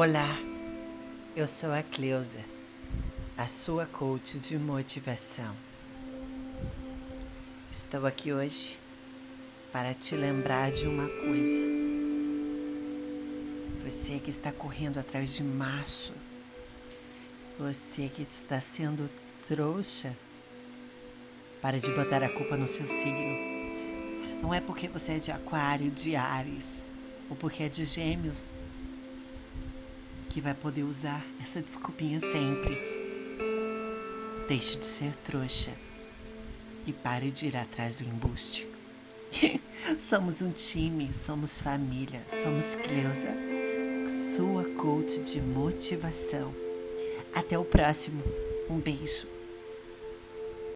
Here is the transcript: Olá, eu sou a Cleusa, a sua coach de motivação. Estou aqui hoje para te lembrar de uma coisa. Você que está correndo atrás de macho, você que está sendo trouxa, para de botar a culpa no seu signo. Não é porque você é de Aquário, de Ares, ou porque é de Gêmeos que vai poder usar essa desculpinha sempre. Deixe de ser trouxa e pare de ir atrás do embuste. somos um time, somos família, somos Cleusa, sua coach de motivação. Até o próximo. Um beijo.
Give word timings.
Olá, 0.00 0.38
eu 1.34 1.48
sou 1.48 1.72
a 1.72 1.82
Cleusa, 1.82 2.44
a 3.36 3.48
sua 3.48 3.84
coach 3.84 4.38
de 4.38 4.56
motivação. 4.56 5.52
Estou 7.68 8.06
aqui 8.06 8.32
hoje 8.32 8.78
para 9.72 9.92
te 9.92 10.14
lembrar 10.14 10.70
de 10.70 10.86
uma 10.86 11.08
coisa. 11.08 11.66
Você 13.84 14.20
que 14.20 14.30
está 14.30 14.52
correndo 14.52 14.98
atrás 14.98 15.34
de 15.34 15.42
macho, 15.42 16.12
você 17.58 18.08
que 18.08 18.22
está 18.22 18.60
sendo 18.60 19.10
trouxa, 19.48 20.16
para 21.60 21.80
de 21.80 21.90
botar 21.90 22.22
a 22.22 22.28
culpa 22.28 22.56
no 22.56 22.68
seu 22.68 22.86
signo. 22.86 23.36
Não 24.40 24.54
é 24.54 24.60
porque 24.60 24.86
você 24.86 25.14
é 25.14 25.18
de 25.18 25.32
Aquário, 25.32 25.90
de 25.90 26.14
Ares, 26.14 26.82
ou 27.28 27.34
porque 27.34 27.64
é 27.64 27.68
de 27.68 27.84
Gêmeos 27.84 28.52
que 30.38 30.42
vai 30.42 30.54
poder 30.54 30.84
usar 30.84 31.26
essa 31.42 31.60
desculpinha 31.60 32.20
sempre. 32.20 32.78
Deixe 34.46 34.78
de 34.78 34.86
ser 34.86 35.16
trouxa 35.16 35.72
e 36.86 36.92
pare 36.92 37.32
de 37.32 37.46
ir 37.46 37.56
atrás 37.56 37.96
do 37.96 38.04
embuste. 38.04 38.64
somos 39.98 40.40
um 40.40 40.52
time, 40.52 41.12
somos 41.12 41.60
família, 41.60 42.22
somos 42.28 42.76
Cleusa, 42.76 43.34
sua 44.36 44.62
coach 44.76 45.18
de 45.22 45.40
motivação. 45.40 46.54
Até 47.34 47.58
o 47.58 47.64
próximo. 47.64 48.22
Um 48.70 48.78
beijo. 48.78 49.37